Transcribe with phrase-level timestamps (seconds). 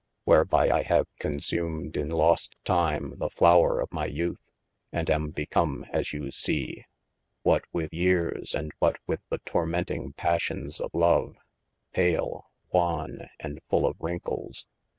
[0.25, 4.41] Wherby I have consumed in lost time the flower of my youth,
[4.79, 6.85] & am become as you see
[7.43, 11.35] (what with yeares, and what with the tormenting passions of love)
[11.93, 14.65] pale, wane, and full of wrinkles.